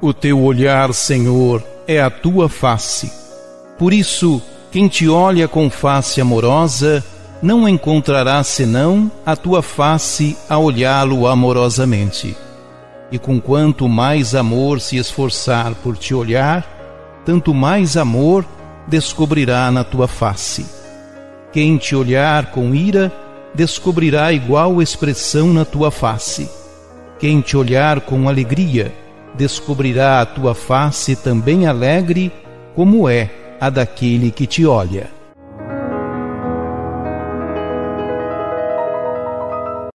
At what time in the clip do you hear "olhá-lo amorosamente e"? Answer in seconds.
10.56-13.18